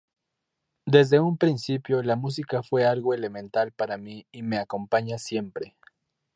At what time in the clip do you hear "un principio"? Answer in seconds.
1.19-2.01